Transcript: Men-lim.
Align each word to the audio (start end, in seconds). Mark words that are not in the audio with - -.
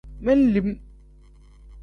Men-lim. 0.25 0.69